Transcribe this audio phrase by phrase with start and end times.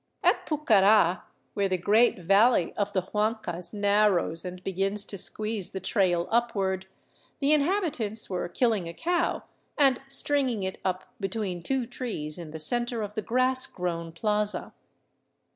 [0.23, 5.79] At Pucara, where the great valley of the Huancas narrows and begins to squeeze the
[5.79, 6.87] trail upward,
[7.37, 9.43] the inhabitants were killing a cow
[9.77, 14.73] and stringing it up between two trees in the center of the grass grown plaza.